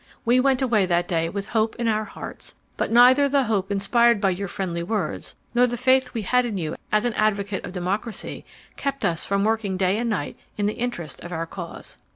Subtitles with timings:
[0.25, 4.19] We went away that day with hope in our hearts, but neither the hope inspired
[4.19, 7.71] by your friendly words nor the faith we had in you as an advocate of
[7.71, 8.43] democracy
[8.77, 11.99] kept us from working day and night in the interest of our cause.